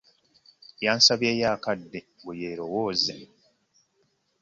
Yansabyeyo 0.85 1.45
akadde 1.55 1.99
mbu 2.17 2.31
yeerowooze. 2.39 3.15